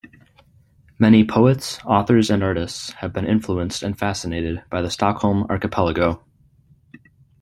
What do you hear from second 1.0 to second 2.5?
poets, authors and